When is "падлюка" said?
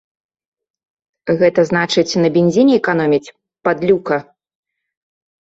3.69-4.17